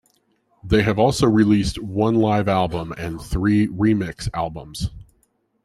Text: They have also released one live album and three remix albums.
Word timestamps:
They 0.63 0.81
have 0.81 0.97
also 0.97 1.27
released 1.27 1.77
one 1.77 2.15
live 2.15 2.47
album 2.47 2.91
and 2.97 3.21
three 3.21 3.67
remix 3.67 4.27
albums. 4.33 4.89